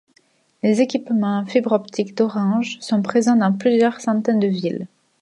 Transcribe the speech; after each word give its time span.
Les 0.63 0.81
équipements 0.81 1.45
fibres 1.45 1.73
optiques 1.73 2.15
d'Orange 2.17 2.77
sont 2.79 3.03
présents 3.03 3.35
dans 3.35 3.53
plusieurs 3.53 4.01
centaines 4.01 4.39
de 4.39 4.47
villes. 4.47 4.87